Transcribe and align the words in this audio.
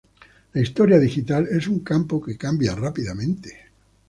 La 0.53 0.61
historia 0.61 0.97
digital 0.97 1.47
es 1.51 1.67
un 1.67 1.81
campo 1.81 2.19
que 2.19 2.35
cambia 2.35 2.73
rápidamente. 2.73 3.67